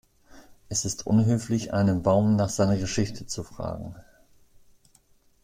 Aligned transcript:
Es 0.67 0.83
ist 0.83 1.05
unhöflich, 1.05 1.73
einen 1.73 2.01
Baum 2.01 2.35
nach 2.35 2.49
seiner 2.49 2.75
Geschichte 2.75 3.27
zu 3.27 3.43
fragen. 3.43 3.95